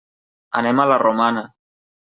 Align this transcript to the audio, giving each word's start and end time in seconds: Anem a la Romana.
Anem 0.61 0.81
a 0.85 0.89
la 0.93 0.99
Romana. 1.05 1.47